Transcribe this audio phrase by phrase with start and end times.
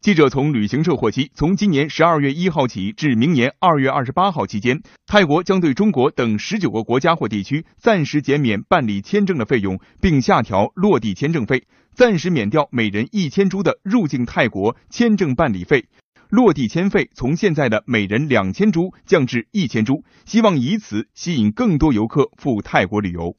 [0.00, 15.84] 记者从旅行社获悉从今年十二月一号起至明年二月二十八号期间泰国将对中国等十九个国家或地区暂时减免办理签证的费用并下调落地签证费暂时免掉每人一千铢的入境泰国签证办理费。
[16.30, 23.36] 落地签费从现在的每人两千铢降至一千铢希望以此吸引更多游客赴泰国旅游。